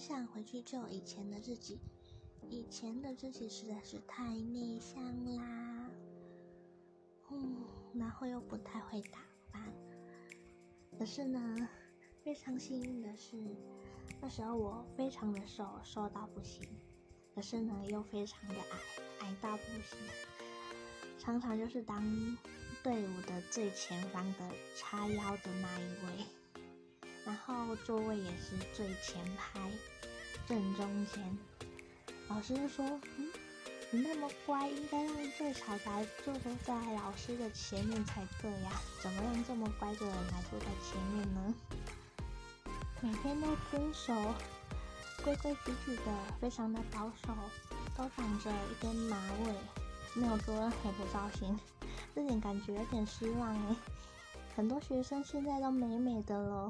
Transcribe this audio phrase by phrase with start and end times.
[0.00, 1.78] 想回去救以前的自己，
[2.48, 5.04] 以前的自己实在是太内向
[5.36, 5.90] 啦，
[7.30, 7.62] 嗯，
[7.94, 9.18] 然后又不太会打
[9.52, 9.62] 扮。
[10.98, 11.68] 可是呢，
[12.24, 13.36] 非常幸运的是，
[14.22, 16.66] 那时候我非常的瘦，瘦到不行，
[17.34, 18.78] 可是呢又非常的矮，
[19.20, 19.98] 矮到不行，
[21.18, 22.02] 常常就是当
[22.82, 26.19] 队伍的最前方的叉腰的那一位。
[27.52, 29.60] 后座位也是最前排，
[30.46, 31.38] 正中间。
[32.28, 32.84] 老师就说
[33.18, 33.28] ：“嗯，
[33.90, 36.34] 你那么乖，应该让最少来坐
[36.64, 38.70] 在老师的前面才对呀，
[39.02, 41.54] 怎么让这么乖的人来坐在前面呢？”
[43.02, 44.12] 每天都遵守
[45.24, 46.02] 规规矩矩的，
[46.40, 47.34] 非常的保守，
[47.96, 49.54] 都绑着一根马尾，
[50.14, 51.58] 没有做任何的造型，
[52.14, 53.76] 这点感觉有点失望哎。
[54.54, 56.68] 很多学生现在都美美的了。